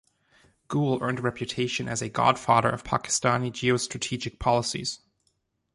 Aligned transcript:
Gul 0.67 0.97
earned 1.03 1.19
a 1.19 1.21
reputation 1.21 1.87
as 1.87 2.01
a 2.01 2.09
"Godfather" 2.09 2.69
of 2.71 2.83
Pakistani 2.83 3.51
geostrategic 3.51 4.39
policies. 4.39 4.97